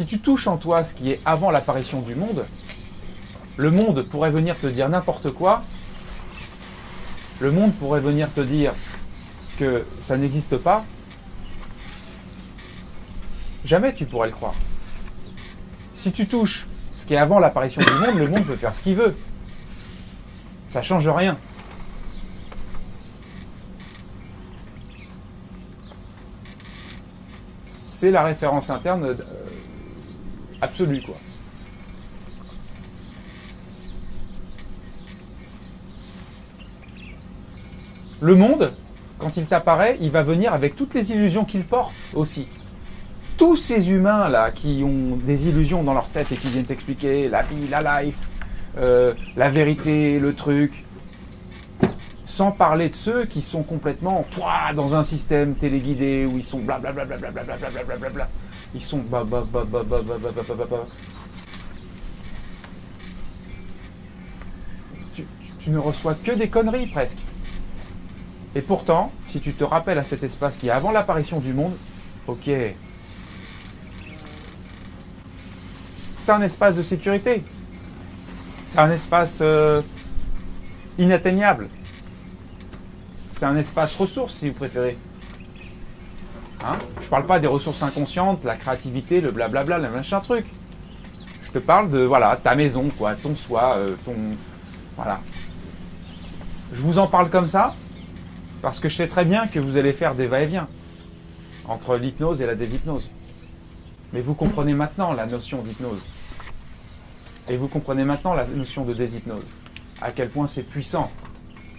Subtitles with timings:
[0.00, 2.46] Si tu touches en toi ce qui est avant l'apparition du monde,
[3.58, 5.62] le monde pourrait venir te dire n'importe quoi.
[7.38, 8.72] Le monde pourrait venir te dire
[9.58, 10.86] que ça n'existe pas.
[13.66, 14.54] Jamais tu pourrais le croire.
[15.96, 18.82] Si tu touches ce qui est avant l'apparition du monde, le monde peut faire ce
[18.82, 19.14] qu'il veut.
[20.66, 21.36] Ça change rien.
[27.66, 29.14] C'est la référence interne euh,
[30.60, 31.16] absolue, quoi.
[38.20, 38.72] Le monde,
[39.18, 42.46] quand il t'apparaît, il va venir avec toutes les illusions qu'il porte aussi.
[43.38, 47.42] Tous ces humains-là qui ont des illusions dans leur tête et qui viennent t'expliquer la
[47.42, 48.28] vie, la life,
[48.76, 50.84] euh, la vérité, le truc,
[52.40, 54.24] sans parler de ceux qui sont complètement
[54.74, 58.28] dans un système téléguidé où ils sont blablabla, blablabla,
[58.74, 59.04] ils sont
[65.12, 65.26] tu,
[65.58, 67.18] tu ne reçois que des conneries presque.
[68.54, 71.76] Et pourtant, si tu te rappelles à cet espace qui est avant l'apparition du monde,
[72.26, 72.48] ok,
[76.16, 77.44] c'est un espace de sécurité.
[78.64, 79.82] C'est un espace euh,
[80.96, 81.68] inatteignable.
[83.40, 84.98] C'est un espace ressource, si vous préférez.
[86.62, 86.76] Hein?
[87.00, 90.44] Je ne parle pas des ressources inconscientes, la créativité, le blablabla, le machin truc.
[91.42, 94.14] Je te parle de voilà ta maison, quoi, ton soi, euh, ton
[94.94, 95.20] voilà.
[96.74, 97.74] Je vous en parle comme ça
[98.60, 100.68] parce que je sais très bien que vous allez faire des va-et-vient
[101.66, 103.08] entre l'hypnose et la déshypnose.
[104.12, 106.02] Mais vous comprenez maintenant la notion d'hypnose.
[107.48, 109.46] Et vous comprenez maintenant la notion de déshypnose.
[110.02, 111.10] À quel point c'est puissant.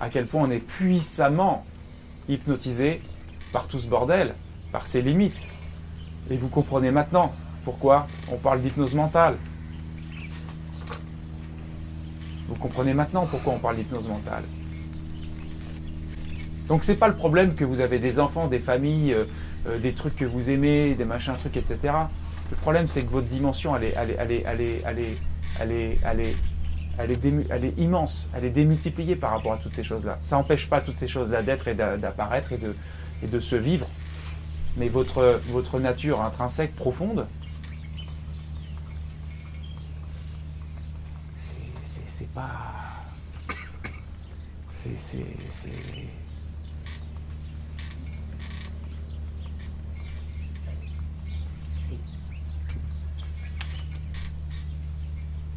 [0.00, 1.64] À quel point on est puissamment
[2.28, 3.00] hypnotisé
[3.52, 4.34] par tout ce bordel,
[4.72, 5.40] par ses limites.
[6.30, 7.34] Et vous comprenez maintenant
[7.64, 9.36] pourquoi on parle d'hypnose mentale.
[12.48, 14.44] Vous comprenez maintenant pourquoi on parle d'hypnose mentale.
[16.68, 19.24] Donc c'est pas le problème que vous avez des enfants, des familles, euh,
[19.66, 21.78] euh, des trucs que vous aimez, des machins trucs, etc.
[22.50, 26.20] Le problème c'est que votre dimension elle est, elle est, elle
[27.04, 30.18] elle est, immense, elle est démultipliée par rapport à toutes ces choses-là.
[30.20, 32.74] Ça n'empêche pas toutes ces choses-là d'être et d'apparaître et de,
[33.22, 33.86] et de se vivre.
[34.76, 37.26] Mais votre, votre nature intrinsèque profonde,
[42.20, 42.74] c'est pas.
[44.70, 44.90] C'est.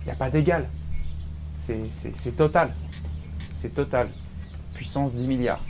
[0.01, 0.67] Il n'y a pas d'égal.
[1.65, 2.73] C'est total.
[3.53, 4.09] C'est total.
[4.73, 5.61] Puissance 10 milliards.